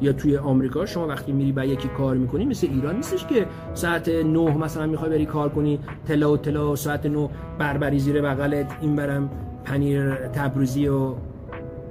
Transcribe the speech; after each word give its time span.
یا 0.00 0.12
توی 0.12 0.36
آمریکا 0.36 0.86
شما 0.86 1.06
وقتی 1.06 1.32
میری 1.32 1.52
با 1.52 1.64
یکی 1.64 1.88
کار 1.88 2.16
می‌کنی 2.16 2.44
مثل 2.44 2.68
ایران 2.70 2.96
نیستش 2.96 3.26
که 3.26 3.46
ساعت 3.74 4.08
9 4.08 4.58
مثلا 4.58 4.86
می‌خوای 4.86 5.10
بری 5.10 5.26
کار 5.26 5.48
کنی 5.48 5.80
تلا 6.06 6.32
و 6.32 6.36
تلا 6.36 6.72
و 6.72 6.76
ساعت 6.76 7.06
9 7.06 7.28
بربری 7.58 7.98
زیر 7.98 8.20
بغلت 8.20 8.76
این 8.80 8.96
برم 8.96 9.30
پنیر 9.64 10.14
تبریزی 10.14 10.88
و 10.88 11.14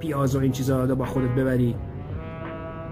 پیاز 0.00 0.36
و 0.36 0.40
این 0.40 0.52
چیزا 0.52 0.84
رو 0.84 0.96
با 0.96 1.04
خودت 1.04 1.28
ببری. 1.28 1.74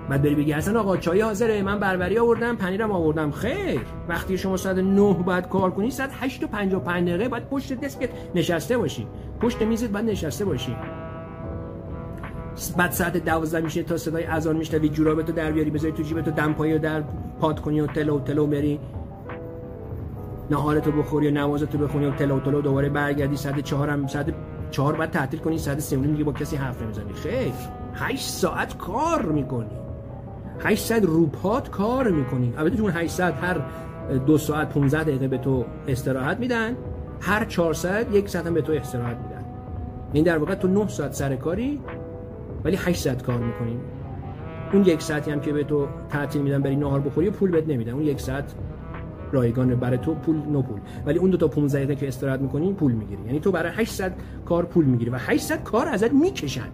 بعد 0.08 0.22
بری 0.22 0.34
بگی 0.34 0.52
اصلا 0.52 0.80
آقا 0.80 0.96
چای 0.96 1.20
حاضره 1.20 1.62
من 1.62 1.78
بربری 1.78 2.18
آوردم 2.18 2.56
پنیرم 2.56 2.92
آوردم. 2.92 3.30
خیر 3.30 3.80
وقتی 4.08 4.38
شما 4.38 4.56
ساعت 4.56 4.78
9 4.78 5.12
باید 5.12 5.48
کار 5.48 5.70
کنی 5.70 5.90
ساعت 5.90 6.10
8 6.20 6.44
و 6.44 6.46
55 6.46 7.08
دقیقه 7.08 7.28
باید 7.28 7.48
پشت 7.48 7.80
دسکت 7.80 8.08
نشسته 8.34 8.78
باشی. 8.78 9.06
پشت 9.40 9.62
میزت 9.62 9.90
باید 9.90 10.04
نشسته 10.04 10.44
باشی. 10.44 10.76
بعد 12.76 12.90
ساعت 12.90 13.16
12 13.16 13.60
میشه 13.60 13.82
تا 13.82 13.96
صدای 13.96 14.24
اذان 14.24 14.56
میشنوی 14.56 14.88
جورابتو 14.88 15.32
در 15.32 15.52
بیاری 15.52 15.70
بذاری 15.70 15.92
تو 15.92 16.02
جیبتو 16.02 16.30
دمپایی 16.30 16.78
در 16.78 17.02
پاد 17.40 17.60
کنی 17.60 17.80
و 17.80 17.86
تلو 17.86 18.20
تلو 18.20 18.46
بری. 18.46 18.80
نهارتو 20.50 20.92
بخوری 20.92 21.28
و 21.28 21.30
نمازتو 21.30 21.78
بخونی 21.78 22.06
و 22.06 22.10
تلو 22.10 22.40
تلو 22.40 22.60
دوباره 22.60 22.88
برگردی. 22.88 23.36
ساعت 23.36 23.60
4 23.60 23.90
هم 23.90 24.06
ساعت 24.06 24.34
4 24.70 24.96
بعد 24.96 25.10
تعطیل 25.10 25.40
کنی 25.40 25.58
ساعت 25.58 25.78
3 25.78 25.96
میگه 25.96 26.24
با 26.24 26.32
کسی 26.32 26.56
حرف 26.56 26.82
نمی‌زنی. 26.82 27.12
خیر. 27.12 27.52
8 27.94 28.28
ساعت 28.28 28.78
کار 28.78 29.22
می‌کنی. 29.22 29.70
8 30.60 30.84
ساعت 30.84 31.02
روپات 31.04 31.70
کار 31.70 32.08
می‌کنی. 32.08 32.54
البته 32.56 32.82
اون 32.82 32.90
8 32.90 33.12
ساعت 33.12 33.34
هر 33.44 33.60
دو 34.26 34.38
ساعت 34.38 34.68
15 34.68 35.02
دقیقه 35.02 35.28
به 35.28 35.38
تو 35.38 35.64
استراحت 35.88 36.38
میدن 36.38 36.76
هر 37.20 37.44
4 37.44 37.74
ساعت 37.74 38.14
یک 38.14 38.28
ساعت 38.28 38.46
هم 38.46 38.54
به 38.54 38.62
تو 38.62 38.72
استراحت 38.72 39.16
میدن. 39.16 39.44
این 40.12 40.24
در 40.24 40.38
واقع 40.38 40.54
تو 40.54 40.68
9 40.68 40.88
ساعت 40.88 41.12
سر 41.12 41.36
کاری 41.36 41.80
ولی 42.64 42.76
8 42.76 43.00
ساعت 43.00 43.22
کار 43.22 43.38
می‌کنی 43.38 43.78
اون 44.72 44.84
یک 44.84 45.02
ساعتی 45.02 45.30
هم 45.30 45.40
که 45.40 45.52
به 45.52 45.64
تو 45.64 45.88
تعطیل 46.08 46.42
میدن 46.42 46.62
بری 46.62 46.76
نهار 46.76 47.00
بخوری 47.00 47.30
پول 47.30 47.50
بهت 47.50 47.68
نمیدن. 47.68 47.92
اون 47.92 48.02
یک 48.02 48.20
ساعت 48.20 48.54
رایگان 49.32 49.74
برای 49.74 49.98
تو 49.98 50.14
پول 50.14 50.36
نو 50.36 50.62
پول. 50.62 50.80
ولی 51.06 51.18
اون 51.18 51.30
دو 51.30 51.36
تا 51.36 51.48
15 51.48 51.78
دقیقه 51.78 52.00
که 52.00 52.08
استراحت 52.08 52.40
می‌کنی 52.40 52.72
پول 52.72 52.92
می‌گیری. 52.92 53.22
یعنی 53.22 53.40
تو 53.40 53.52
برای 53.52 53.72
8 53.72 53.92
ساعت 53.92 54.14
کار 54.44 54.64
پول 54.64 54.84
می‌گیری 54.84 55.10
و 55.10 55.16
8 55.18 55.42
ساعت 55.42 55.64
کار 55.64 55.88
ازت 55.88 56.12
می‌کشن. 56.12 56.68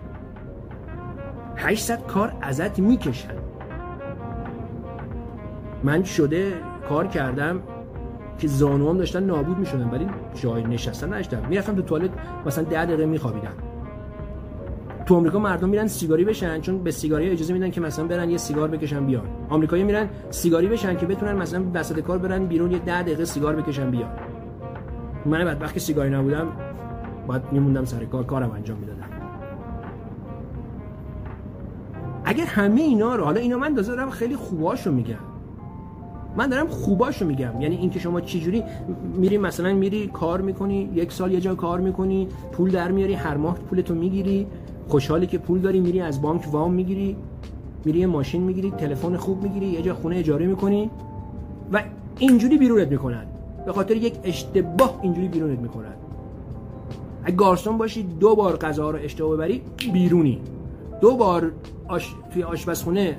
8 1.57 1.85
ساعت 1.85 2.07
کار 2.07 2.33
ازت 2.41 2.79
می‌کشن. 2.79 3.35
من 5.85 6.03
شده 6.03 6.53
کار 6.89 7.07
کردم 7.07 7.63
که 8.39 8.49
زانوام 8.49 8.99
داشتن 8.99 9.23
نابود 9.23 9.59
می‌شدن 9.59 9.91
ولی 9.91 10.07
جای 10.35 10.65
نشستن 10.65 11.07
نداشتم 11.07 11.43
می‌رفتم 11.49 11.75
تو 11.75 11.83
توالت 11.83 12.11
مثلا 12.47 12.65
10 12.65 12.87
دقیقه 12.87 13.07
میخوابیدم. 13.07 13.70
تو 15.11 15.17
آمریکا 15.17 15.39
مردم 15.39 15.69
میرن 15.69 15.87
سیگاری 15.87 16.25
بشن 16.25 16.61
چون 16.61 16.79
به 16.79 16.91
سیگاری 16.91 17.31
اجازه 17.31 17.53
میدن 17.53 17.71
که 17.71 17.81
مثلا 17.81 18.07
برن 18.07 18.31
یه 18.31 18.37
سیگار 18.37 18.69
بکشن 18.69 19.07
بیان. 19.07 19.25
آمریکایی 19.49 19.83
میرن 19.83 20.09
سیگاری 20.31 20.69
بشن 20.69 20.97
که 20.97 21.07
بتونن 21.07 21.33
مثلا 21.33 21.65
وسط 21.75 22.01
کار 22.01 22.19
برن 22.19 22.47
بیرون 22.47 22.71
یه 22.71 22.79
10 22.79 23.03
دقیقه 23.03 23.25
سیگار 23.25 23.57
بکشن 23.57 23.91
بیان. 23.91 24.11
من 25.27 25.45
بعد 25.45 25.63
وقتی 25.63 25.81
سیگاری 25.81 26.11
نبودم 26.11 26.47
بعد 27.29 27.53
میموندم 27.53 27.85
سر 27.85 28.05
کار 28.05 28.25
کارم 28.25 28.51
انجام 28.51 28.79
می‌دادم. 28.79 29.05
اگر 32.25 32.45
همه 32.45 32.81
اینا 32.81 33.15
رو 33.15 33.25
حالا 33.25 33.41
اینا 33.41 33.59
من 33.59 33.75
دارم 33.75 34.11
خیلی 34.11 34.37
خوباشو 34.37 34.93
میگم. 34.93 35.15
من 36.37 36.47
دارم 36.47 36.67
خوباشو 36.67 37.27
میگم. 37.27 37.61
یعنی 37.61 37.77
اینکه 37.77 37.99
شما 37.99 38.21
چجوری 38.21 38.65
میری 39.15 39.39
مثلا 39.39 39.75
میری 39.75 40.07
کار 40.07 40.41
می‌کنی 40.41 40.91
یک 40.95 41.13
سال 41.13 41.33
یه 41.33 41.41
جا 41.41 41.55
کار 41.55 41.81
می‌کنی 41.81 42.29
پول 42.53 42.71
در 42.71 42.91
میاری 42.91 43.15
هر 43.15 43.37
ماه 43.37 43.59
پولتو 43.59 43.95
می‌گیری. 43.95 44.47
خوشحالی 44.91 45.27
که 45.27 45.39
پول 45.39 45.59
داری 45.59 45.81
میری 45.81 46.01
از 46.01 46.23
بانک 46.23 46.53
وام 46.53 46.73
می‌گیری 46.73 47.17
میری 47.85 47.99
یه 47.99 48.07
ماشین 48.07 48.43
می‌گیری 48.43 48.71
تلفن 48.71 49.17
خوب 49.17 49.43
می‌گیری 49.43 49.67
یه 49.67 49.83
جا 49.83 49.95
خونه 49.95 50.17
اجاره 50.17 50.47
می‌کنی 50.47 50.91
و 51.73 51.83
اینجوری 52.19 52.59
بیرونت 52.59 52.89
می‌کنن. 52.89 53.27
به 53.67 53.73
خاطر 53.73 53.97
یک 53.97 54.15
اشتباه 54.25 55.01
اینجوری 55.03 55.29
بیرونت 55.29 55.59
می‌کنن. 55.59 55.95
اگه 57.25 57.37
گارسون 57.37 57.79
باشی 57.79 58.03
دو 58.03 58.35
بار 58.35 58.57
غذا 58.57 58.91
رو 58.91 58.99
اشتباه 59.03 59.37
ببری 59.37 59.63
بیرونی. 59.93 60.41
دو 61.01 61.17
بار 61.17 61.53
آش... 61.89 62.15
توی 62.33 62.43
آشپزخونه 62.43 63.17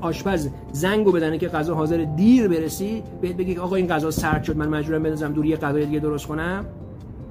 آشپز 0.00 0.48
زنگو 0.72 1.12
بدنه 1.12 1.38
که 1.38 1.48
غذا 1.48 1.74
حاضر 1.74 2.06
دیر 2.16 2.48
برسی 2.48 3.02
بهت 3.20 3.36
بگی 3.36 3.56
آقا 3.56 3.76
این 3.76 3.86
غذا 3.86 4.10
سرد 4.10 4.44
شد 4.44 4.56
من 4.56 4.68
مجبورم 4.68 5.02
بندازم 5.02 5.32
دور 5.32 5.46
یه 5.46 5.56
غذای 5.56 5.86
دیگه 5.86 5.98
درست 5.98 6.26
کنم. 6.26 6.64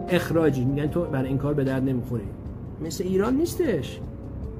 اخراجی. 0.09 0.65
میگن 0.65 0.87
تو 0.87 1.01
برای 1.01 1.27
این 1.27 1.37
کار 1.37 1.53
به 1.53 1.63
درد 1.63 1.83
نمی‌خوری. 1.83 2.23
مثل 2.81 3.03
ایران 3.03 3.35
نیستش 3.35 3.99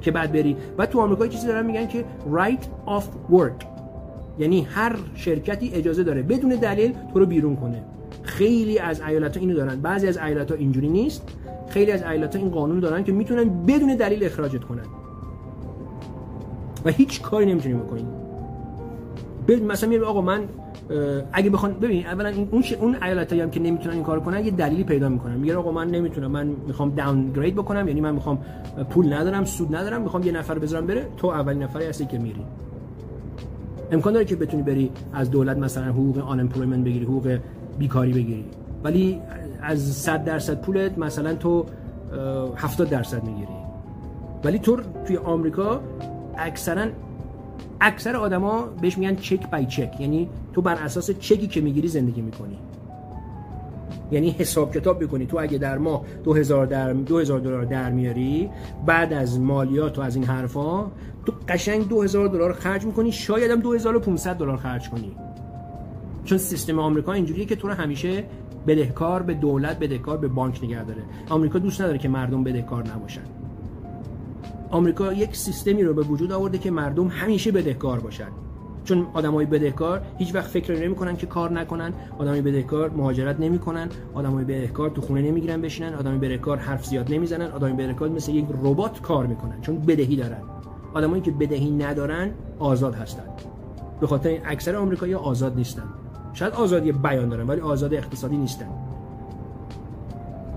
که 0.01 0.11
بعد 0.11 0.31
بری. 0.31 0.57
و 0.77 0.85
تو 0.85 0.99
آمریکا 0.99 1.27
چیزی 1.27 1.47
دارن 1.47 1.65
میگن 1.65 1.87
که 1.87 2.05
right 2.33 2.89
of 2.89 3.33
work. 3.33 3.65
یعنی 4.39 4.61
هر 4.61 4.95
شرکتی 5.15 5.71
اجازه 5.73 6.03
داره 6.03 6.21
بدون 6.21 6.49
دلیل 6.49 6.95
تو 7.13 7.19
رو 7.19 7.25
بیرون 7.25 7.55
کنه. 7.55 7.83
خیلی 8.23 8.79
از 8.79 9.01
ایالت 9.01 9.37
ها 9.37 9.41
اینو 9.41 9.55
دارن. 9.55 9.81
بعضی 9.81 10.07
از 10.07 10.17
ایالت 10.17 10.51
ها 10.51 10.57
اینجوری 10.57 10.89
نیست. 10.89 11.23
خیلی 11.69 11.91
از 11.91 12.03
ایالت 12.03 12.35
ها 12.35 12.41
این 12.41 12.51
قانون 12.51 12.79
دارن 12.79 13.03
که 13.03 13.11
می‌تونن 13.11 13.65
بدون 13.65 13.95
دلیل 13.95 14.23
اخراجت 14.23 14.63
کنن. 14.63 14.85
و 16.85 16.89
هیچ 16.89 17.21
کاری 17.21 17.45
نمی‌تونی 17.45 17.75
بکنی 17.75 18.05
مثلا 19.55 19.89
میگه 19.89 20.05
آقا 20.05 20.21
من 20.21 20.41
اگه 21.33 21.49
بخوان 21.49 21.73
ببین 21.73 22.05
اولا 22.05 22.33
اون 22.51 22.61
ش... 22.61 22.73
اون 22.73 22.95
ایالتایی 23.03 23.41
هم 23.41 23.49
که 23.49 23.59
نمی‌تونن 23.59 23.93
این 23.93 24.03
کارو 24.03 24.21
کنن 24.21 24.45
یه 24.45 24.51
دلیلی 24.51 24.83
پیدا 24.83 25.09
می‌کنن. 25.09 25.35
میگه 25.35 25.55
آقا 25.55 25.71
من 25.71 25.87
نمی‌تونم 25.87 26.31
من 26.31 26.47
می‌خوام 26.47 26.89
داون 26.89 27.31
گرید 27.33 27.55
بکنم 27.55 27.87
یعنی 27.87 28.01
من 28.01 28.13
می‌خوام 28.13 28.37
پول 28.89 29.13
ندارم 29.13 29.45
سود 29.45 29.75
ندارم 29.75 30.01
می‌خوام 30.01 30.23
یه 30.23 30.31
نفر 30.31 30.59
بذارم 30.59 30.87
بره 30.87 31.07
تو 31.17 31.27
اولین 31.27 31.63
نفری 31.63 31.85
هستی 31.85 32.05
که 32.05 32.17
میری. 32.17 32.41
امکان 33.91 34.13
داره 34.13 34.25
که 34.25 34.35
بتونی 34.35 34.63
بری 34.63 34.91
از 35.13 35.31
دولت 35.31 35.57
مثلا 35.57 35.83
حقوق 35.83 36.17
آن 36.17 36.47
بگیری 36.83 37.05
حقوق 37.05 37.39
بیکاری 37.79 38.13
بگیری. 38.13 38.45
ولی 38.83 39.21
از 39.61 39.79
100 39.79 40.23
درصد 40.23 40.61
پولت 40.61 40.97
مثلا 40.97 41.33
تو 41.33 41.65
70 42.55 42.89
درصد 42.89 43.23
می‌گیری. 43.23 43.47
ولی 44.43 44.59
تو 44.59 44.77
توی 45.05 45.17
آمریکا 45.17 45.81
اکثرا 46.37 46.85
اکثر 47.81 48.15
آدما 48.15 48.61
بهش 48.81 48.97
میگن 48.97 49.15
چک 49.15 49.49
بای 49.51 49.65
چک 49.65 49.95
یعنی 49.99 50.29
تو 50.53 50.61
بر 50.61 50.75
اساس 50.75 51.11
چکی 51.11 51.47
که 51.47 51.61
می‌گیری 51.61 51.87
زندگی 51.87 52.21
می‌کنی. 52.21 52.57
یعنی 54.11 54.29
حساب 54.29 54.73
کتاب 54.73 55.03
بکنی 55.03 55.25
تو 55.25 55.37
اگه 55.39 55.57
در 55.57 55.77
ماه 55.77 56.03
2000 56.23 56.65
در 56.65 56.93
2000 56.93 57.39
دلار 57.39 57.65
در 57.65 57.91
میاری 57.91 58.49
بعد 58.85 59.13
از 59.13 59.39
مالیات 59.39 59.99
و 59.99 60.01
از 60.01 60.15
این 60.15 60.25
حرفا 60.25 60.83
تو 61.25 61.33
قشنگ 61.49 61.87
2000 61.87 62.27
دلار 62.27 62.53
خرج 62.53 62.85
می‌کنی 62.85 63.11
شاید 63.11 63.51
هم 63.51 63.59
2500 63.59 64.35
دلار 64.35 64.57
خرج 64.57 64.89
کنی. 64.89 65.11
چون 66.25 66.37
سیستم 66.37 66.79
آمریکا 66.79 67.13
اینجوریه 67.13 67.45
که 67.45 67.55
تو 67.55 67.67
رو 67.67 67.73
همیشه 67.73 68.23
بدهکار 68.67 69.23
به 69.23 69.33
دولت 69.33 69.79
بدهکار 69.79 70.17
به 70.17 70.27
بانک 70.27 70.63
نگه 70.63 70.83
داره. 70.83 71.01
آمریکا 71.29 71.59
دوست 71.59 71.81
نداره 71.81 71.97
که 71.97 72.09
مردم 72.09 72.43
بدهکار 72.43 72.83
نباشن. 72.95 73.21
آمریکا 74.71 75.13
یک 75.13 75.35
سیستمی 75.35 75.83
رو 75.83 75.93
به 75.93 76.01
وجود 76.01 76.31
آورده 76.31 76.57
که 76.57 76.71
مردم 76.71 77.07
همیشه 77.07 77.51
بدهکار 77.51 77.99
باشن. 77.99 78.27
چون 78.83 79.07
آدمای 79.13 79.45
بدهکار 79.45 80.01
هیچ 80.17 80.35
وقت 80.35 80.47
فکر 80.47 80.83
نمی‌کنن 80.83 81.17
که 81.17 81.25
کار 81.27 81.51
نکنن 81.51 81.93
آدمای 82.17 82.41
بدهکار 82.41 82.89
مهاجرت 82.89 83.39
نمی‌کنن 83.39 83.89
آدمای 84.13 84.45
بدهکار 84.45 84.89
تو 84.89 85.01
خونه 85.01 85.21
نمی‌گیرن 85.21 85.61
بشینن 85.61 85.93
آدمای 85.93 86.17
بدهکار 86.17 86.57
حرف 86.57 86.85
زیاد 86.85 87.13
نمی‌زنن 87.13 87.51
آدمای 87.51 87.73
بدهکار 87.73 88.09
مثل 88.09 88.31
یک 88.31 88.45
ربات 88.63 89.01
کار 89.01 89.25
می‌کنن 89.25 89.61
چون 89.61 89.79
بدهی 89.79 90.15
دارن. 90.15 90.41
آدمایی 90.93 91.21
که 91.21 91.31
بدهی 91.31 91.71
ندارن 91.71 92.31
آزاد 92.59 92.95
هستن. 92.95 93.23
به 93.99 94.07
خاطر 94.07 94.29
این 94.29 94.41
اکثر 94.45 94.75
آمریکایی 94.75 95.13
آزاد 95.13 95.55
نیستن. 95.55 95.83
شاید 96.33 96.53
آزادی 96.53 96.91
بیان 96.91 97.29
دارن 97.29 97.47
ولی 97.47 97.61
آزاد 97.61 97.93
اقتصادی 97.93 98.37
نیستن. 98.37 98.67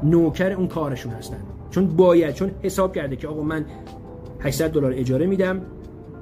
نوکر 0.03 0.53
اون 0.53 0.67
کارشون 0.67 1.13
هستن. 1.13 1.37
چون 1.71 1.87
باید 1.87 2.35
چون 2.35 2.51
حساب 2.63 2.95
کرده 2.95 3.17
که 3.17 3.29
آقا 3.29 3.43
من 3.43 3.65
800 4.41 4.71
دلار 4.73 4.93
اجاره 4.93 5.27
میدم. 5.27 5.61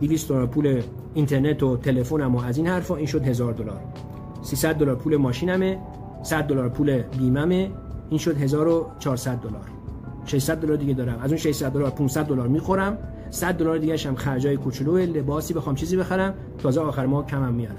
200 0.01 0.29
دلار 0.29 0.47
پول 0.47 0.83
اینترنت 1.15 1.63
و 1.63 1.77
تلفنم 1.77 2.37
و 2.37 2.41
از 2.41 2.57
این 2.57 2.67
حرفا. 2.67 2.97
این 2.97 3.07
شد 3.07 3.23
1000 3.23 3.53
دلار. 3.53 3.81
300 4.43 4.75
دلار 4.75 4.95
پول 4.95 5.17
ماشینمه. 5.17 5.79
100 6.23 6.43
دلار 6.45 6.69
پول 6.69 7.03
بیممه. 7.03 7.71
این 8.11 8.19
شد 8.19 8.37
1400 8.37 9.37
دلار. 9.37 9.69
600 10.25 10.61
دلار 10.61 10.77
دیگه 10.77 10.95
دارم. 10.95 11.19
از 11.23 11.31
اون 11.31 11.39
600 11.39 11.73
دلار 11.73 11.91
500 11.91 12.27
دلار 12.27 12.49
می‌خورم. 12.49 12.99
100 13.31 13.55
دلار 13.55 13.79
دیگه 13.79 13.97
هم 13.97 14.15
خرجای 14.15 14.57
کوچولو 14.57 14.97
لباسی 14.97 15.55
بخوام 15.55 15.75
چیزی 15.75 15.97
بخرم. 15.97 16.35
تازه 16.59 16.81
آخر 16.81 17.07
ماه 17.07 17.27
کمم 17.27 17.55
میارم. 17.55 17.77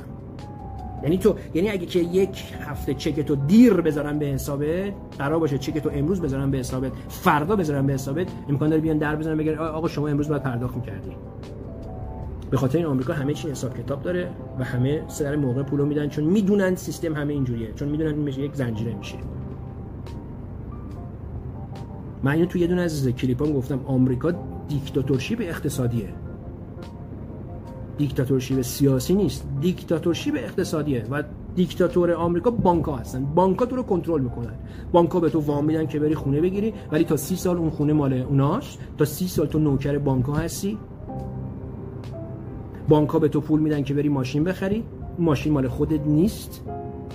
یعنی 1.04 1.18
تو 1.18 1.36
یعنی 1.54 1.69
اگه 1.69 1.86
که 1.86 2.00
یک 2.00 2.44
هفته 2.62 2.94
چک 2.94 3.19
تو 3.19 3.36
دیر 3.36 3.74
بذارم 3.74 4.19
به 4.19 4.25
حسابت 4.25 4.94
قرار 5.19 5.40
باشه 5.40 5.57
چک 5.57 5.78
تو 5.78 5.90
امروز 5.94 6.22
بذارم 6.22 6.51
به 6.51 6.57
حسابت 6.57 6.92
فردا 7.10 7.56
بذارم 7.56 7.88
به 7.88 7.94
حسابت 7.94 8.28
امکان 8.50 8.69
داره 8.69 8.81
بیان 8.81 8.98
در 8.98 9.16
بزنن 9.16 9.38
بگن 9.38 9.57
آقا 9.57 9.88
شما 9.88 10.07
امروز 10.07 10.30
باید 10.30 10.44
پرداخت 10.44 10.75
می‌کردی. 10.75 11.12
به 12.50 12.57
خاطر 12.57 12.78
این 12.78 12.88
آمریکا 12.88 13.13
همه 13.13 13.34
چی 13.34 13.50
حساب 13.50 13.78
کتاب 13.78 14.01
داره 14.01 14.30
و 14.60 14.63
همه 14.63 15.04
سر 15.07 15.36
موقع 15.36 15.63
پولو 15.63 15.86
میدن 15.86 16.07
چون 16.07 16.24
می‌دونن 16.24 16.75
سیستم 16.75 17.16
همه 17.16 17.34
اینجوریه 17.34 17.74
چون 17.75 17.88
می‌دونن 17.88 18.13
این 18.13 18.22
میشه 18.22 18.42
یک 18.42 18.56
زنجیره 18.56 18.94
میشه. 18.94 19.16
من 22.24 22.46
تو 22.46 22.60
یه 22.60 22.68
دونه 22.68 22.81
از 22.81 23.07
کلیپام 23.07 23.54
گفتم 23.54 23.80
آمریکا 23.86 24.34
دیکتاتورشیپ 24.68 25.40
اقتصادیه. 25.42 26.10
دیکتاتورشیب 28.00 28.62
سیاسی 28.62 29.13
نیست. 29.13 29.48
دیکتاتورشیب 29.62 30.36
اقتصادیه 30.36 31.04
و 31.12 31.24
دیکتاتور 31.56 32.12
آمریکا 32.12 32.51
بانک‌ها 32.51 32.96
هستن. 32.96 33.25
بانک‌ها 33.25 33.66
تو 33.66 33.75
رو 33.75 33.84
کنترل 33.84 34.22
می‌کنن. 34.22 34.54
بانک‌ها 34.92 35.19
به 35.19 35.30
تو 35.30 35.40
وام 35.40 35.66
میدن 35.66 35.88
که 35.88 36.00
بری 36.00 36.16
خونه 36.16 36.42
بگیری 36.42 36.74
ولی 36.92 37.04
تا 37.04 37.18
سی 37.18 37.36
سال 37.36 37.57
اون 37.57 37.69
خونه 37.69 37.94
مال 37.94 38.13
اوناست. 38.13 38.80
تا 38.98 39.06
سی 39.06 39.28
سال 39.28 39.48
تو 39.48 39.60
نوکر 39.60 39.98
بانک‌ها 39.98 40.36
هستی. 40.36 40.78
بانک‌ها 42.90 43.19
به 43.19 43.28
تو 43.28 43.42
پول 43.42 43.60
میدن 43.60 43.84
که 43.84 43.94
بری 43.94 44.10
ماشین 44.10 44.44
بخری. 44.44 44.84
ماشین 45.19 45.54
مال 45.54 45.68
خودت 45.68 46.07
نیست. 46.07 46.62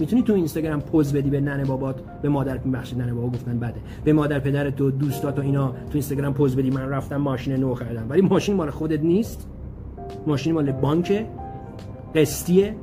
می‌تونی 0.01 0.23
تو 0.23 0.33
اینستاگرام 0.33 0.81
پوز 0.81 1.13
بدی 1.13 1.31
به 1.31 1.41
ننه 1.41 1.65
بابات. 1.65 2.01
به 2.23 2.29
مادر 2.29 2.59
میبخشید. 2.59 3.01
ننه 3.01 3.15
بابا 3.15 3.29
گفتن 3.29 3.59
بده. 3.59 3.81
به 4.05 4.13
مادر 4.13 4.39
پدرت 4.39 4.81
و 4.81 4.91
دوستات 4.91 5.39
و 5.39 5.43
اینا 5.43 5.69
تو 5.69 5.75
اینستاگرام 5.93 6.35
پوز 6.35 6.57
بدی. 6.57 6.71
من 6.71 6.89
رفتم 6.89 7.17
ماشین 7.17 7.57
نو 7.57 7.75
خریدم. 7.75 8.07
ولی 8.09 8.23
ماشین 8.23 8.57
مال 8.57 8.71
خودت 8.71 9.01
نیست. 9.01 9.49
ماشین 10.27 10.55
مال 10.55 10.73
بانک 10.73 11.27
قسطیه. 12.15 12.77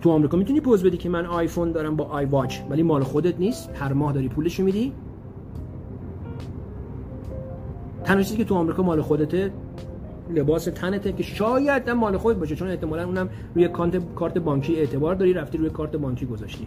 تو 0.00 0.10
آمریکا 0.10 0.36
می‌تونی 0.36 0.60
پوز 0.60 0.84
بدی 0.84 0.96
که 0.96 1.08
من 1.08 1.26
آیفون 1.26 1.72
دارم 1.72 1.96
با 1.96 2.04
آی 2.04 2.24
واچ 2.24 2.58
ولی 2.70 2.82
مال 2.82 3.02
خودت 3.02 3.38
نیست. 3.38 3.70
هر 3.74 3.92
ماه 3.92 4.12
داری 4.12 4.28
پولش 4.28 4.60
میدی. 4.60 4.92
تنها 8.04 8.22
چیزی 8.22 8.36
که 8.36 8.44
تو 8.44 8.54
آمریکا 8.54 8.82
مال 8.82 9.00
خودته 9.00 9.50
لباس 10.34 10.64
تنته 10.64 11.12
که 11.12 11.22
شاید 11.22 11.88
هم 11.88 11.98
مال 11.98 12.16
خود 12.16 12.38
باشه 12.38 12.56
چون 12.56 12.68
احتمالا 12.68 13.04
اونم 13.04 13.28
روی 13.54 13.68
کانت 13.68 14.14
کارت 14.14 14.38
بانکی 14.38 14.76
اعتبار 14.76 15.14
داری 15.14 15.32
رفتی 15.32 15.58
روی 15.58 15.70
کارت 15.70 15.96
بانکی 15.96 16.26
گذاشتی. 16.26 16.66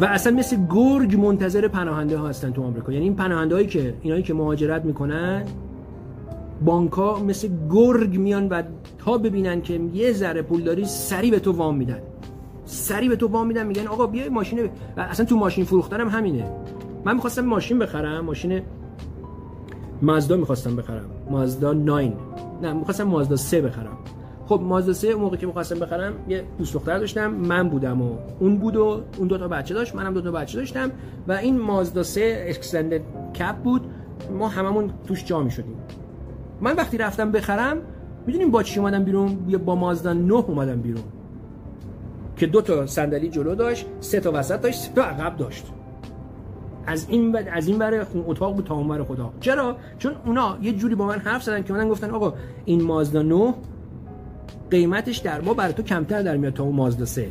و 0.00 0.04
اصلا 0.04 0.36
مثل 0.36 0.56
گرگ 0.70 1.16
منتظر 1.16 1.68
پناهنده 1.68 2.18
ها 2.18 2.28
هستن 2.28 2.50
تو 2.50 2.62
آمریکا. 2.62 2.92
یعنی 2.92 3.04
این 3.04 3.14
پناهنده 3.14 3.54
هایی 3.54 3.66
که 3.66 3.94
اینایی 4.02 4.22
که 4.22 4.34
مهاجرت 4.34 4.84
می‌کنن 4.84 5.44
بانک 6.64 6.92
ها 6.92 7.18
مثل 7.18 7.48
گرگ 7.70 8.18
میان 8.18 8.48
و 8.48 8.62
تا 8.98 9.18
ببینن 9.18 9.62
که 9.62 9.80
یه 9.94 10.12
ذره 10.12 10.42
پول 10.42 10.62
داری 10.62 10.84
سری 10.84 11.30
به 11.30 11.38
تو 11.38 11.52
وام 11.52 11.76
میدن. 11.76 11.98
سری 12.64 13.08
به 13.08 13.16
تو 13.16 13.26
وام 13.26 13.46
میدن 13.46 13.66
میگن 13.66 13.86
آقا 13.86 14.06
بیا 14.06 14.30
ماشین 14.30 14.70
و 14.96 15.00
اصلا 15.00 15.26
تو 15.26 15.36
ماشین 15.36 15.64
فروختن 15.64 16.00
هم 16.00 16.08
همینه. 16.08 16.50
من 17.04 17.14
می‌خواستم 17.14 17.44
ماشین 17.44 17.78
بخرم 17.78 18.24
ماشین 18.24 18.62
مازدا 20.02 20.36
می‌خواستم 20.36 20.76
بخرم. 20.76 21.10
مازدا 21.30 21.72
9 21.72 22.12
نه 22.62 22.72
می‌خواستم 22.72 23.04
مازدا 23.04 23.36
3 23.36 23.60
بخرم. 23.60 23.98
خب 24.46 24.60
مازدا 24.62 24.92
3 24.92 25.14
موقع 25.14 25.36
که 25.36 25.46
می‌خواستم 25.46 25.78
بخرم 25.78 26.12
یه 26.28 26.44
دوست 26.58 26.74
دختر 26.74 26.98
داشتم 26.98 27.26
من 27.30 27.68
بودم 27.68 28.02
و 28.02 28.16
اون 28.40 28.56
بود 28.56 28.76
و 28.76 29.02
اون 29.18 29.28
دو 29.28 29.38
تا 29.38 29.48
بچه 29.48 29.74
داشت 29.74 29.94
منم 29.94 30.14
دو 30.14 30.20
تا 30.20 30.30
بچه 30.30 30.58
داشتم 30.58 30.90
و 31.28 31.32
این 31.32 31.60
مازدا 31.60 32.02
3 32.02 32.44
اکستندد 32.48 33.00
کپ 33.34 33.56
بود. 33.56 33.82
ما 34.38 34.48
هممون 34.48 34.90
توش 35.06 35.24
جا 35.24 35.40
می‌شدیم. 35.40 35.76
من 36.60 36.76
وقتی 36.76 36.98
رفتم 36.98 37.32
بخرم 37.32 37.76
می‌دونیم 38.26 38.50
با 38.50 38.62
چی 38.62 38.80
اومدم 38.80 39.04
بیرون؟ 39.04 39.36
با 39.64 39.74
مازدا 39.74 40.12
9 40.12 40.34
اومدم 40.34 40.80
بیرون. 40.80 41.04
که 42.36 42.46
دو 42.46 42.60
تا 42.60 42.86
صندلی 42.86 43.28
جلو 43.28 43.54
داشت 43.54 43.86
سه 44.00 44.20
تا 44.20 44.30
وسط 44.34 44.60
داشت 44.60 44.78
سه 44.78 44.92
تا 44.92 45.02
عقب 45.02 45.36
داشت. 45.36 45.66
از 46.86 47.06
این 47.08 47.32
بر 47.32 47.44
از 47.52 47.68
این 47.68 47.78
برای 47.78 48.00
اتاق 48.26 48.54
بود 48.54 48.64
تا 48.64 48.82
بر 48.82 49.02
خدا. 49.02 49.32
چرا؟ 49.40 49.76
چون 49.98 50.12
اونا 50.26 50.58
یه 50.62 50.72
جوری 50.72 50.94
با 50.94 51.06
من 51.06 51.18
حرف 51.18 51.42
زدن 51.42 51.62
که 51.62 51.72
من 51.72 51.88
گفتن 51.88 52.10
آقا 52.10 52.34
این 52.64 52.82
مازدا 52.82 53.22
9 53.22 53.54
قیمتش 54.70 55.18
در 55.18 55.40
ما 55.40 55.54
برای 55.54 55.72
تو 55.72 55.82
کمتر 55.82 56.22
در 56.22 56.36
میاد 56.36 56.52
تا 56.52 56.64
اون 56.64 56.76
مازدا 56.76 57.04
3 57.04 57.30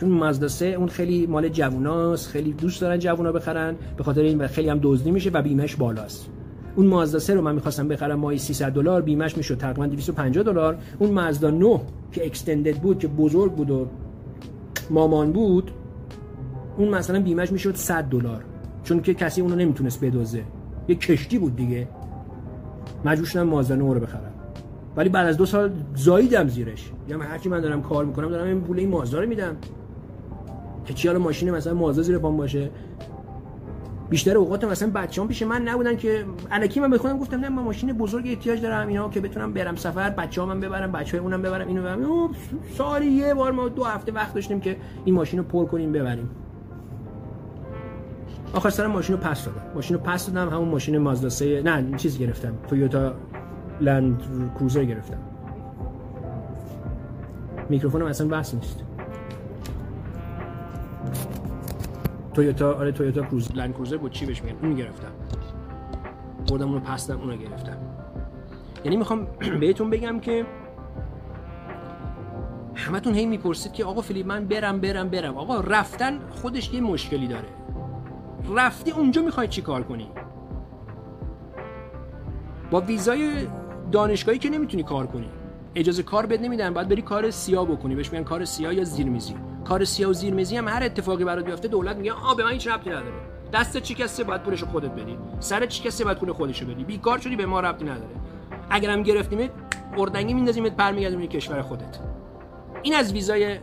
چون 0.00 0.08
مازدا 0.08 0.48
3 0.48 0.66
اون 0.66 0.88
خیلی 0.88 1.26
مال 1.26 1.48
جووناست 1.48 2.28
خیلی 2.28 2.52
دوست 2.52 2.80
دارن 2.80 2.98
جوونا 2.98 3.32
بخرن 3.32 3.76
به 3.96 4.04
خاطر 4.04 4.20
این 4.20 4.46
خیلی 4.46 4.68
هم 4.68 4.78
دزدی 4.82 5.10
میشه 5.10 5.30
و 5.30 5.42
بیمش 5.42 5.76
بالاست. 5.76 6.30
اون 6.76 6.86
مازدا 6.86 7.18
3 7.18 7.34
رو 7.34 7.42
من 7.42 7.54
می‌خواستم 7.54 7.88
بخرم 7.88 8.18
ماهی 8.18 8.38
300 8.38 8.72
دلار 8.72 9.02
بیمش 9.02 9.36
می‌شد 9.36 9.58
تقریبا 9.58 9.86
250 9.86 10.44
دلار. 10.44 10.78
اون 10.98 11.10
مازدا 11.10 11.50
9 11.50 11.80
که 12.12 12.26
اکستندد 12.26 12.76
بود 12.76 12.98
که 12.98 13.08
بزرگ 13.08 13.52
بود 13.52 13.70
و 13.70 13.86
مامان 14.90 15.32
بود 15.32 15.70
اون 16.76 16.88
مثلا 16.88 17.20
بیمش 17.20 17.52
می‌شد 17.52 17.74
100 17.74 18.04
دلار. 18.04 18.44
چون 18.84 19.02
که 19.02 19.14
کسی 19.14 19.40
اونو 19.40 19.54
نمی‌تونست 19.54 20.04
بدوزه 20.04 20.42
یه 20.88 20.94
کشتی 20.94 21.38
بود 21.38 21.56
دیگه. 21.56 21.88
مجبور 23.04 23.26
شدم 23.26 23.42
مازدا 23.42 23.74
9 23.74 23.94
رو 23.94 24.00
بخرم. 24.00 24.32
ولی 24.96 25.08
بعد 25.08 25.26
از 25.26 25.36
دو 25.36 25.46
سال 25.46 25.70
زاییدم 25.94 26.48
زیرش. 26.48 26.90
یعنی 27.08 27.22
هرچی 27.22 27.48
من 27.48 27.60
دارم 27.60 27.82
کار 27.82 28.04
می‌کنم 28.04 28.28
دارم 28.28 28.46
این 28.46 28.60
پول 28.60 28.78
این 28.78 28.88
مازدا 28.88 29.20
رو 29.20 29.28
میدم. 29.28 29.56
که 30.84 30.94
چی 30.94 31.08
حالا 31.08 31.20
ماشین 31.20 31.50
مثلا 31.50 31.74
مازدا 31.74 32.02
زیر 32.02 32.18
پام 32.18 32.36
باشه؟ 32.36 32.70
بیشتر 34.12 34.36
اوقات 34.36 34.64
مثلا 34.64 34.90
بچه‌ام 34.90 35.28
پیش 35.28 35.42
من 35.42 35.62
نبودن 35.62 35.96
که 35.96 36.24
الکی 36.50 36.80
من 36.80 36.90
بخونم 36.90 37.18
گفتم 37.18 37.40
نه 37.40 37.48
من 37.48 37.62
ماشین 37.62 37.92
بزرگ 37.92 38.26
احتیاج 38.26 38.62
دارم 38.62 38.88
اینا 38.88 39.08
که 39.08 39.20
بتونم 39.20 39.52
برم 39.52 39.76
سفر 39.76 40.10
بچه‌ام 40.10 40.60
ببرم 40.60 40.92
بچه‌های 40.92 41.24
اونم 41.24 41.42
ببرم 41.42 41.68
اینو 41.68 41.80
ببرم. 41.80 42.30
سالی 42.78 43.06
یه 43.06 43.34
بار 43.34 43.52
ما 43.52 43.68
دو 43.68 43.84
هفته 43.84 44.12
وقت 44.12 44.34
داشتیم 44.34 44.60
که 44.60 44.76
این 45.04 45.14
ماشین 45.14 45.38
رو 45.38 45.44
پر 45.44 45.66
کنیم 45.66 45.92
ببریم. 45.92 46.30
آخر 48.54 48.70
سر 48.70 48.86
ماشین 48.86 49.16
رو 49.16 49.22
پس 49.22 49.44
دادم. 49.44 49.60
ماشین 49.74 49.96
رو 49.96 50.02
پس 50.02 50.30
دادم 50.30 50.54
همون 50.54 50.68
ماشین 50.68 50.98
مازدا 50.98 51.28
3 51.28 51.62
نه 51.62 51.96
چیز 51.96 52.18
گرفتم. 52.18 52.52
تویوتا 52.68 53.14
لند 53.80 54.22
کروزر 54.58 54.84
گرفتم. 54.84 55.18
میکروفونم 57.68 58.06
اصلا 58.06 58.28
بحث 58.28 58.54
نیست. 58.54 58.84
تویوتا 62.34 62.72
آره 62.74 62.92
تویوتا 62.92 63.22
کروز. 63.22 63.52
لند 63.54 63.74
کروزر 63.74 63.96
بود 63.96 64.12
چی 64.12 64.26
بهش 64.26 64.42
میگن؟ 64.42 64.56
اون 64.62 64.74
گرفتم 64.74 65.12
بردم 66.50 66.68
اونو 66.68 66.80
پس 66.80 67.06
دادم 67.06 67.20
اونو 67.20 67.36
گرفتم. 67.36 67.76
یعنی 68.84 68.96
می‌خوام 68.96 69.26
بهتون 69.60 69.90
بگم 69.90 70.20
که 70.20 70.46
همتون 72.74 73.14
هی 73.14 73.26
می‌پرسید 73.26 73.72
که 73.72 73.84
آقا 73.84 74.00
فیلیپ 74.00 74.26
من 74.26 74.44
برم 74.44 74.80
برم 74.80 75.08
برم. 75.08 75.36
آقا 75.36 75.60
رفتن 75.60 76.18
خودش 76.30 76.74
یه 76.74 76.80
مشکلی 76.80 77.26
داره. 77.26 77.48
رفتی 78.56 78.90
اونجا 78.90 79.22
می‌خوای 79.22 79.48
چی 79.48 79.62
کار 79.62 79.82
کنی؟ 79.82 80.08
با 82.70 82.80
ویزای 82.80 83.46
دانشگاهی 83.92 84.38
که 84.38 84.50
نمی‌تونی 84.50 84.82
کار 84.82 85.06
کنی. 85.06 85.28
اجازه 85.74 86.02
کار 86.02 86.26
بد 86.26 86.42
نمیدن 86.42 86.74
باید 86.74 86.88
بری 86.88 87.02
کار 87.02 87.30
سیاه 87.30 87.66
بکنی. 87.66 87.94
بهش 87.94 88.12
میگن 88.12 88.24
کار 88.24 88.44
سیاه 88.44 88.74
یا 88.74 88.84
زیرمیزی. 88.84 89.34
کار 89.72 89.84
سیاه 89.84 90.10
و 90.10 90.12
زیرمیزی 90.12 90.56
هم 90.56 90.68
هر 90.68 90.82
اتفاقی 90.82 91.24
برات 91.24 91.44
بیفته 91.44 91.68
دولت 91.68 91.96
میگه 91.96 92.12
آ 92.12 92.34
به 92.34 92.44
من 92.44 92.50
هیچ 92.50 92.68
ربطی 92.68 92.90
نداره. 92.90 93.12
دست 93.52 93.78
چی 93.78 93.94
کسی 93.94 94.24
باید 94.24 94.42
پولشو 94.42 94.66
خودت 94.66 94.90
بدی؟ 94.90 95.18
سر 95.40 95.66
چی 95.66 95.82
کسی 95.82 96.04
باید 96.04 96.18
پول 96.18 96.32
خودشو 96.32 96.66
بدی؟ 96.66 96.84
بیکار 96.84 97.18
شدی 97.18 97.36
به 97.36 97.46
ما 97.46 97.60
ربطی 97.60 97.84
نداره. 97.84 98.10
اگرم 98.70 99.02
گرفتیمت 99.02 99.50
اردنگی 99.98 100.34
میندازیمت 100.34 100.72
برمیگردونی 100.72 101.26
کشور 101.26 101.62
خودت. 101.62 101.98
این 102.82 102.94
از 102.94 103.12
ویزای 103.12 103.58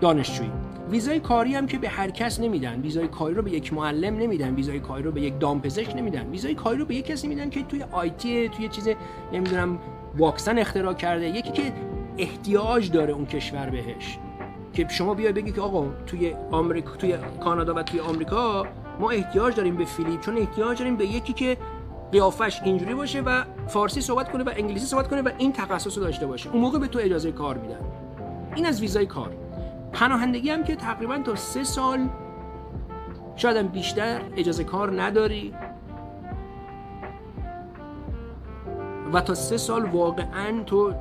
دانشجویی. 0.00 0.50
ویزای 0.90 1.20
کاری 1.20 1.54
هم 1.54 1.66
که 1.66 1.78
به 1.78 1.88
هر 1.88 2.10
کس 2.10 2.40
نمیدن. 2.40 2.80
ویزای 2.80 3.08
کاری 3.08 3.34
رو 3.34 3.42
به 3.42 3.50
یک 3.50 3.72
معلم 3.72 4.16
نمیدن. 4.16 4.54
ویزای 4.54 4.80
کاری 4.80 5.02
رو 5.02 5.12
به 5.12 5.20
یک 5.20 5.38
دامپزشک 5.38 5.96
نمیدن. 5.96 6.30
ویزای 6.30 6.54
کاری 6.54 6.78
رو 6.78 6.84
به 6.84 6.94
یک 6.94 7.06
کسی 7.06 7.28
میدن 7.28 7.50
که 7.50 7.62
توی 7.62 7.84
آیتی 7.92 8.48
توی 8.48 8.68
چیز 8.68 8.88
نمی‌دونم 9.32 9.78
واکسن 10.16 10.58
اختراع 10.58 10.94
کرده. 10.94 11.28
یکی 11.28 11.52
که 11.52 11.72
احتیاج 12.18 12.90
داره 12.90 13.12
اون 13.12 13.26
کشور 13.26 13.70
بهش. 13.70 14.18
که 14.74 14.88
شما 14.88 15.14
بیای 15.14 15.32
بگی 15.32 15.52
که 15.52 15.60
آقا 15.60 15.86
توی 16.06 16.34
آمریکا 16.50 16.96
توی 16.96 17.14
کانادا 17.44 17.74
و 17.74 17.82
توی 17.82 18.00
آمریکا 18.00 18.66
ما 19.00 19.10
احتیاج 19.10 19.56
داریم 19.56 19.76
به 19.76 19.84
فیلیپ 19.84 20.20
چون 20.20 20.38
احتیاج 20.38 20.78
داریم 20.78 20.96
به 20.96 21.06
یکی 21.06 21.32
که 21.32 21.56
قیافش 22.12 22.60
اینجوری 22.64 22.94
باشه 22.94 23.20
و 23.20 23.44
فارسی 23.68 24.00
صحبت 24.00 24.32
کنه 24.32 24.44
و 24.44 24.50
انگلیسی 24.56 24.86
صحبت 24.86 25.08
کنه 25.08 25.22
و 25.22 25.30
این 25.38 25.52
تخصص 25.52 25.98
رو 25.98 26.04
داشته 26.04 26.26
باشه. 26.26 26.50
اون 26.50 26.60
موقع 26.60 26.78
به 26.78 26.86
تو 26.86 26.98
اجازه 26.98 27.32
کار 27.32 27.58
میدن. 27.58 27.80
این 28.54 28.66
از 28.66 28.80
ویزای 28.80 29.06
کار. 29.06 29.30
پناهندگی 29.92 30.50
هم 30.50 30.64
که 30.64 30.76
تقریبا 30.76 31.18
تا 31.18 31.34
سه 31.34 31.64
سال 31.64 32.08
شاید 33.36 33.56
هم 33.56 33.68
بیشتر 33.68 34.20
اجازه 34.36 34.64
کار 34.64 35.02
نداری. 35.02 35.54
و 39.12 39.20
تا 39.20 39.34
سه 39.34 39.56
سال 39.56 39.84
واقعا 39.84 40.62
تو 40.66 40.94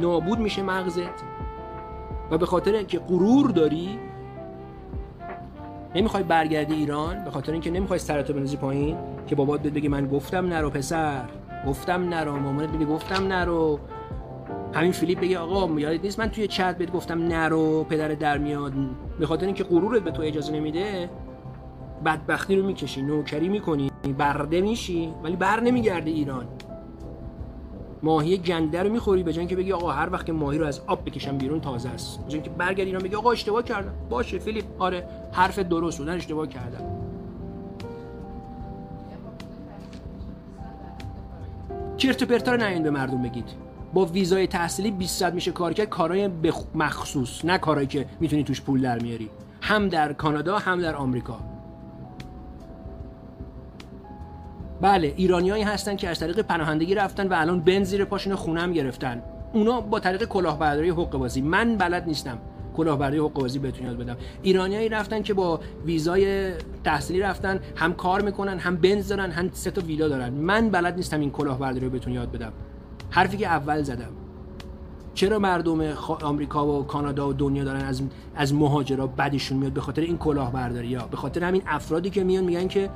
نابود 0.00 0.38
میشه 0.38 0.62
مغزت. 0.62 1.31
و 2.32 2.38
به 2.38 2.46
خاطر 2.46 2.74
اینکه 2.74 2.98
غرور 2.98 3.50
داری 3.50 3.98
نمی‌خوای 5.94 6.22
برگردی 6.22 6.74
ایران 6.74 7.24
به 7.24 7.30
خاطر 7.30 7.52
اینکه 7.52 7.70
نمی‌خوای 7.70 7.98
سرتو 7.98 8.32
بنزی 8.32 8.56
پایین 8.56 8.96
که 9.26 9.34
بابات 9.34 9.62
بهت 9.62 9.72
بگه 9.72 9.88
من 9.88 10.06
گفتم 10.06 10.46
نرو 10.46 10.70
پسر 10.70 11.24
گفتم 11.66 12.08
نرو 12.08 12.36
مامانت 12.36 12.68
بگه 12.68 12.84
گفتم 12.84 13.26
نرو. 13.26 13.78
همین 14.74 14.92
فیلیپ 14.92 15.20
بگه 15.20 15.38
آقا 15.38 15.80
یادت 15.80 16.04
نیست 16.04 16.18
من 16.18 16.28
توی 16.28 16.48
چت 16.48 16.78
بهت 16.78 16.92
گفتم 16.92 17.18
نرو 17.22 17.84
پدر 17.84 18.08
در 18.08 18.38
میاد. 18.38 18.72
به 19.18 19.26
خاطر 19.26 19.46
اینکه 19.46 19.64
غرورت 19.64 20.02
به 20.02 20.10
تو 20.10 20.22
اجازه 20.22 20.52
نمیده 20.52 21.10
بدبختی 22.04 22.56
رو 22.56 22.66
می‌کشی 22.66 23.02
نوکری 23.02 23.48
می‌کنی 23.48 23.90
برده 24.18 24.60
میشی 24.60 25.14
ولی 25.22 25.36
بر 25.36 25.60
نمیگردی 25.60 26.10
ایران. 26.10 26.46
ماهی 28.02 28.38
گنده 28.38 28.82
رو 28.82 28.92
می‌خوری 28.92 29.22
به 29.22 29.32
که 29.32 29.56
بگی 29.56 29.72
آقا 29.72 29.92
هر 29.92 30.12
وقت 30.12 30.26
که 30.26 30.32
ماهی 30.32 30.58
رو 30.58 30.66
از 30.66 30.80
آب 30.86 31.04
بکشم 31.04 31.38
بیرون 31.38 31.60
تازه 31.60 31.88
است. 31.88 32.26
به 32.26 32.38
که 32.38 32.50
برگردی 32.50 32.82
ایران 32.82 33.02
بگی 33.02 33.14
آقا 33.14 33.32
اشتباه 33.32 33.62
کردم. 33.62 33.92
باشه 34.10 34.38
فیلیپ. 34.38 34.64
آره 34.78 35.08
حرف 35.32 35.58
درست 35.58 35.98
بودن 35.98 36.14
اشتباه 36.14 36.46
کردم. 36.46 36.84
چرت 41.96 42.22
و 42.22 42.26
پرتا 42.26 42.54
رو 42.54 42.82
به 42.82 42.90
مردم 42.90 43.22
بگید. 43.22 43.48
با 43.94 44.04
ویزای 44.04 44.46
تحصیلی 44.46 44.90
20 44.90 45.18
ساعت 45.18 45.34
میشه 45.34 45.52
کار 45.52 45.72
کرد. 45.72 45.88
کارهای 45.88 46.30
مخصوص 46.74 47.44
نه 47.44 47.58
کارهایی 47.58 47.86
که 47.86 48.06
می‌تونی 48.20 48.44
توش 48.44 48.60
پول 48.60 48.80
در 48.82 48.98
میاری. 48.98 49.30
هم 49.60 49.88
در 49.88 50.12
کانادا 50.12 50.58
هم 50.58 50.80
در 50.80 50.94
آمریکا. 50.94 51.51
بله 54.82 55.14
ایرانیایی 55.16 55.62
هستن 55.62 55.96
که 55.96 56.08
از 56.08 56.20
طریق 56.20 56.40
پناهندگی 56.40 56.94
رفتن 56.94 57.28
و 57.28 57.34
الان 57.36 57.60
بنز 57.60 57.88
زیر 57.88 58.04
پاشون 58.04 58.34
خونم 58.34 58.72
گرفتن. 58.72 59.22
اونا 59.52 59.80
با 59.80 60.00
طریق 60.00 60.24
کلاهبرداری 60.24 60.88
حقوق 60.88 61.10
بازی. 61.10 61.42
من 61.42 61.76
بلد 61.76 62.06
نیستم 62.06 62.38
کلاهبرداری 62.76 63.18
حقوق 63.18 63.32
بازی 63.32 63.58
بهتون 63.58 63.86
یاد 63.86 63.98
بدم. 63.98 64.16
ایرانیایی 64.42 64.88
رفتن 64.88 65.22
که 65.22 65.34
با 65.34 65.60
ویزای 65.84 66.52
تحصیلی 66.84 67.20
رفتن 67.20 67.60
هم 67.76 67.92
کار 67.92 68.22
می‌کنن 68.22 68.58
هم 68.58 68.76
بنز 68.76 69.08
دارن 69.08 69.30
هم 69.30 69.50
سه 69.52 69.70
تا 69.70 69.80
ویلا 69.80 70.08
دارن. 70.08 70.28
من 70.28 70.70
بلد 70.70 70.96
نیستم 70.96 71.20
این 71.20 71.30
کلاهبرداری 71.30 71.84
رو 71.84 71.90
بهتون 71.90 72.12
یاد 72.12 72.32
بدم. 72.32 72.52
حرفی 73.10 73.36
که 73.36 73.46
اول 73.46 73.82
زدم. 73.82 74.10
چرا 75.14 75.38
مردم 75.38 75.80
آمریکا 76.22 76.66
و 76.66 76.86
کانادا 76.86 77.28
و 77.28 77.32
دنیا 77.32 77.64
دارن 77.64 77.84
از 77.84 78.02
از 78.36 78.54
مهاجرا 78.54 79.06
بدشون 79.06 79.58
میاد 79.58 79.72
به 79.72 79.80
خاطر 79.80 80.02
این 80.02 80.18
کلاهبرداری 80.18 80.94
ها؟ 80.94 81.06
به 81.06 81.16
خاطر 81.16 81.44
همین 81.44 81.62
افرادی 81.66 82.10
که 82.10 82.24
میان 82.24 82.44
میگن 82.44 82.68
که 82.68 82.90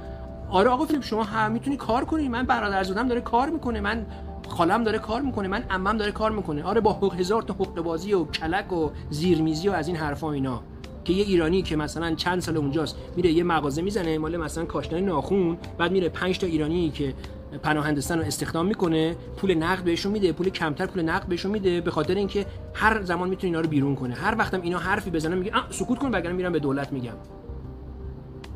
آره 0.51 0.71
آقا 0.71 0.85
فیلم 0.85 1.01
شما 1.01 1.23
هم 1.23 1.53
می‌تونی 1.53 1.77
کار 1.77 2.05
کنی. 2.05 2.29
من 2.29 2.43
برادر 2.47 2.83
زادم 2.83 3.09
داره 3.09 3.21
کار 3.21 3.51
می‌کنه. 3.51 3.81
من 3.81 4.07
خالم 4.49 4.85
داره 4.85 4.99
کار 4.99 5.21
می‌کنه. 5.21 5.49
من 5.49 5.65
عمم 5.71 5.97
داره 5.97 6.13
کار 6.13 6.31
می‌کنه. 6.31 6.65
آره 6.65 6.81
با 6.81 6.93
هزار 6.93 7.43
تا 7.43 7.55
حقوق 7.55 7.81
بازی 7.81 8.13
و 8.13 8.25
کلک 8.25 8.73
و 8.73 8.91
زیرمیزی 9.11 9.69
و 9.69 9.73
از 9.73 9.89
این 9.89 9.97
حرفا 9.97 10.33
اینا. 10.33 10.63
که 11.05 11.13
یه 11.13 11.25
ایرانی 11.25 11.63
که 11.63 11.77
مثلا 11.77 12.15
چند 12.15 12.41
سال 12.41 12.57
اونجاست 12.57 12.97
میره 13.17 13.33
یه 13.33 13.45
مغازه 13.45 13.83
می‌زنه 13.83 14.19
مال 14.19 14.37
مثلا 14.37 14.65
کاشتن 14.65 15.01
ناخون 15.01 15.59
بعد 15.79 15.93
میره 15.93 16.09
5 16.09 16.39
تا 16.39 16.47
ایرانی 16.47 16.91
که 16.91 17.15
پناهندستان 17.63 18.19
رو 18.19 18.25
استخدام 18.25 18.67
می‌کنه 18.67 19.17
پول 19.37 19.55
نقد 19.55 19.85
بهشون 19.85 20.13
میده 20.13 20.33
پول 20.33 20.49
کمتر 20.49 20.87
پول 20.87 21.03
نقد 21.03 21.27
بهشون 21.27 21.51
میده 21.51 21.81
به 21.81 21.91
خاطر 21.91 22.15
اینکه 22.15 22.47
هر 22.75 23.03
زمان 23.03 23.29
می‌تونه 23.29 23.45
اینا 23.45 23.61
رو 23.61 23.69
بیرون 23.69 23.95
کنه. 23.95 24.15
هر 24.15 24.35
وقتم 24.39 24.63
اینا 24.63 24.79
حرفی 24.79 25.11
بزنن 25.11 25.39
میگه 25.39 25.53
سکوت 25.71 25.99
کن 25.99 26.11
وگرنه 26.15 26.33
میرم 26.33 26.53
به 26.53 26.59
دولت 26.59 26.93
میگم. 26.93 27.15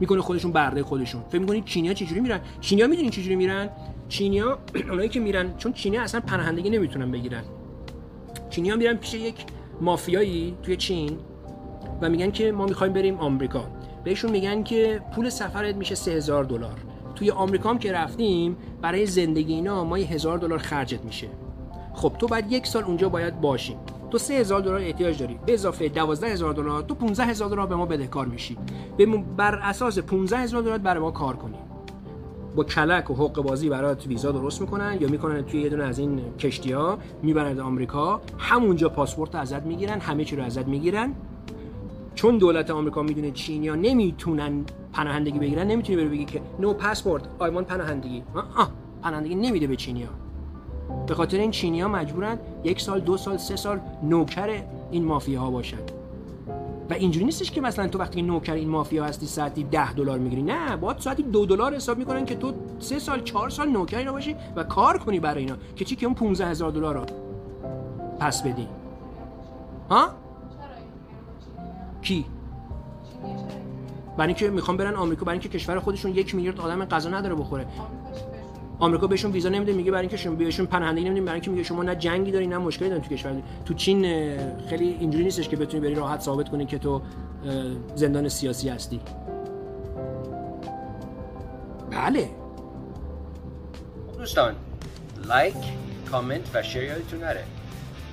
می‌کنه 0.00 0.20
خودشون 0.20 0.52
برده 0.52 0.82
خودشون. 0.82 1.22
فکر 1.28 1.40
می‌کنید 1.40 1.64
چینیا 1.64 1.94
چجوری 1.94 2.20
میرن؟ 2.20 2.40
چینیا 2.60 2.86
می‌دونین 2.86 3.10
چجوری 3.10 3.36
میرن؟ 3.36 3.68
چینیا 4.08 4.58
اونایی 4.90 5.08
که 5.08 5.20
میرن 5.20 5.56
چون 5.56 5.72
چینیا 5.72 6.02
اصلا 6.02 6.20
پناهندگی 6.20 6.70
نمی‌تونن 6.70 7.10
بگیرن. 7.10 7.42
چینیا 8.50 8.76
میرن 8.76 8.96
پیش 8.96 9.14
یک 9.14 9.34
مافیایی 9.80 10.56
توی 10.62 10.76
چین 10.76 11.18
و 12.00 12.08
میگن 12.08 12.30
که 12.30 12.52
ما 12.52 12.66
می‌خوایم 12.66 12.92
بریم 12.92 13.18
آمریکا. 13.18 13.64
بهشون 14.04 14.30
میگن 14.30 14.62
که 14.62 15.00
پول 15.14 15.28
سفرت 15.28 15.74
میشه 15.74 15.94
3000 15.94 16.44
دلار. 16.44 16.78
توی 17.14 17.30
آمریکا 17.30 17.70
هم 17.70 17.78
که 17.78 17.92
رفتیم 17.92 18.56
برای 18.82 19.06
زندگی 19.06 19.54
اینا 19.54 19.84
ما 19.84 19.96
هزار 19.96 20.38
دلار 20.38 20.58
خرجت 20.58 21.04
میشه. 21.04 21.28
خب 21.94 22.12
تو 22.18 22.26
بعد 22.26 22.52
یک 22.52 22.66
سال 22.66 22.84
اونجا 22.84 23.08
باید 23.08 23.40
باشی. 23.40 23.76
تو 24.10 24.18
3000 24.18 24.60
دلار 24.60 24.80
احتیاج 24.80 25.18
داری. 25.18 25.38
به 25.46 25.54
اضافه 25.54 25.88
12000 25.88 26.52
دلار 26.54 26.82
تو 26.82 26.94
15000 26.94 27.50
دلار 27.50 27.66
به 27.66 27.76
ما 27.76 27.86
بدهکار 27.86 28.26
میشی. 28.26 28.56
بر 29.36 29.54
اساس 29.54 29.98
15000 29.98 30.62
دلار 30.62 30.78
برای 30.78 31.00
ما 31.00 31.10
کار 31.10 31.36
کنی. 31.36 31.58
با 32.56 32.64
کلک 32.64 33.10
و 33.10 33.14
حق 33.14 33.42
بازی 33.42 33.68
برات 33.68 34.06
ویزا 34.06 34.32
درست 34.32 34.60
می‌کنن 34.60 34.96
یا 35.00 35.08
می‌کنن 35.08 35.42
توی 35.42 35.60
یه 35.60 35.68
دونه 35.68 35.84
از 35.84 35.98
این 35.98 36.20
کشتی 36.38 36.72
ها 36.72 36.98
می‌برند 37.22 37.60
آمریکا. 37.60 38.20
همونجا 38.38 38.88
پاسپورت 38.88 39.34
ازت 39.34 39.62
می‌گیرن 39.62 40.00
همه 40.00 40.24
چی 40.24 40.36
رو 40.36 40.42
ازت 40.42 40.68
می‌گیرن. 40.68 41.14
چون 42.14 42.38
دولت 42.38 42.70
آمریکا 42.70 43.02
می‌دونه 43.02 43.30
چینیا 43.30 43.74
نمی‌تونن 43.74 44.64
پناهندگی 44.92 45.38
بگیرن 45.38 45.66
نمی‌تونی 45.66 45.96
بری 45.96 46.08
بگی 46.08 46.24
که 46.24 46.40
نو 46.60 46.72
پاسپورت 46.72 47.22
آیمان 47.38 47.64
پناهندگی. 47.64 48.22
آه 48.56 48.70
پناهندگی 49.02 49.34
نمیده 49.34 49.66
به 49.66 49.76
چینیا 49.76 50.08
به 51.06 51.14
خاطر 51.14 51.38
این 51.38 51.50
چینیا 51.50 51.88
مجبورن 51.88 52.38
یک 52.64 52.80
سال 52.80 53.00
دو 53.00 53.16
سال 53.16 53.36
سه 53.36 53.56
سال 53.56 53.80
نوکر 54.02 54.62
این 54.90 55.04
مافیا 55.04 55.40
ها 55.40 55.50
باشن. 55.50 55.78
و 56.90 56.92
اینجوری 56.92 57.24
نیستش 57.24 57.50
که 57.50 57.60
مثلا 57.60 57.88
تو 57.88 57.98
وقتی 57.98 58.22
نوکر 58.22 58.54
این 58.54 58.68
مافیا 58.68 59.04
هستی 59.04 59.26
ساعتی 59.26 59.64
10 59.64 59.92
دلار 59.92 60.18
می‌گیری. 60.18 60.42
نه 60.42 60.76
باید 60.76 60.98
ساعتی 60.98 61.22
دو 61.22 61.46
دلار 61.46 61.74
حساب 61.74 61.98
می‌کنن 61.98 62.24
که 62.24 62.34
تو 62.34 62.52
سه 62.78 62.98
سال 62.98 63.22
چهار 63.22 63.50
سال 63.50 63.68
نوکر 63.68 63.98
اینا 63.98 64.12
باشی 64.12 64.36
و 64.56 64.64
کار 64.64 64.98
کنی 64.98 65.20
برای 65.20 65.44
اینا 65.44 65.56
که 65.76 65.84
چی 65.84 65.96
که 65.96 66.06
اون 66.06 66.14
15 66.14 66.46
هزار 66.46 66.70
دلار 66.70 66.94
رو 66.94 67.04
پس 68.20 68.42
بدی. 68.42 68.68
ها؟ 69.90 70.08
کی؟ 72.02 72.24
برای 74.16 74.28
اینکه 74.28 74.50
می‌خوام 74.50 74.76
برن 74.76 74.94
آمریکا 74.94 75.24
برای 75.24 75.38
اینکه 75.38 75.58
کشور 75.58 75.78
خودشون 75.78 76.10
یک 76.10 76.34
میلیارد 76.34 76.60
آدم 76.60 76.84
غذا 76.84 77.10
نداره 77.10 77.34
بخوره. 77.34 77.66
آمریکا 78.80 79.06
بهشون 79.06 79.32
ویزا 79.32 79.48
نمیده 79.48 79.72
میگه 79.72 79.90
برای 79.90 80.02
اینکه 80.02 80.16
شما 80.16 80.34
بهشون 80.34 80.66
پناهندگی 80.66 81.04
نمیدیم 81.04 81.24
برای 81.24 81.34
اینکه 81.34 81.50
میگه 81.50 81.62
شما 81.62 81.82
نه 81.82 81.94
جنگی 81.94 82.30
داری 82.30 82.46
نه 82.46 82.58
مشکلی 82.58 82.88
داری 82.88 83.00
تو 83.00 83.08
کشور. 83.08 83.42
تو 83.64 83.74
چین 83.74 84.02
خیلی 84.68 84.96
اینجوری 85.00 85.24
نیستش 85.24 85.48
که 85.48 85.56
بتونی 85.56 85.82
بری 85.82 85.94
راحت 85.94 86.20
ثابت 86.20 86.48
کنی 86.48 86.66
که 86.66 86.78
تو 86.78 87.02
زندان 87.94 88.28
سیاسی 88.28 88.68
هستی. 88.68 89.00
بله. 91.90 92.28
دوستان 94.18 94.54
لایک 95.28 95.54
کامنت 96.10 96.50
و 96.54 96.62
شیر 96.62 96.82
یادتون 96.82 97.20
نره. 97.20 97.44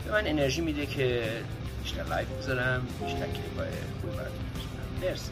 به 0.06 0.12
من 0.12 0.28
انرژی 0.28 0.62
میده 0.62 0.86
که 0.86 1.24
بیشتر 1.84 2.04
لایک 2.10 2.28
بذارم 2.28 2.88
بیشتر 3.02 3.20
کلیپ 3.20 3.58
های 3.58 3.68
خوب 4.02 4.12
براتون 4.12 4.42
مرسی. 5.02 5.32